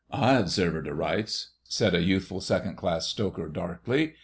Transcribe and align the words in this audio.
"I'd 0.09 0.49
serve 0.49 0.77
'er 0.77 0.81
to 0.81 0.95
rights," 0.95 1.49
said 1.63 1.93
a 1.93 2.01
youthful 2.01 2.41
Second 2.41 2.75
Class 2.75 3.05
Stoker 3.05 3.47
darkly. 3.47 4.15